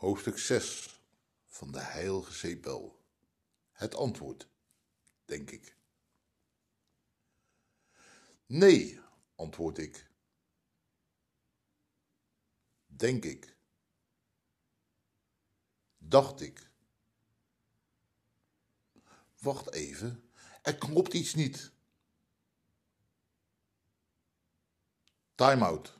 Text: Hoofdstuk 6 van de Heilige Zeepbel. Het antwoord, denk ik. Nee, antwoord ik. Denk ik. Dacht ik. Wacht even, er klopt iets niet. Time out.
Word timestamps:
Hoofdstuk 0.00 0.38
6 0.38 1.00
van 1.46 1.72
de 1.72 1.80
Heilige 1.80 2.32
Zeepbel. 2.32 3.04
Het 3.72 3.94
antwoord, 3.94 4.48
denk 5.24 5.50
ik. 5.50 5.76
Nee, 8.46 9.00
antwoord 9.34 9.78
ik. 9.78 10.10
Denk 12.86 13.24
ik. 13.24 13.56
Dacht 15.98 16.40
ik. 16.40 16.70
Wacht 19.38 19.72
even, 19.72 20.30
er 20.62 20.78
klopt 20.78 21.12
iets 21.12 21.34
niet. 21.34 21.72
Time 25.34 25.64
out. 25.64 25.99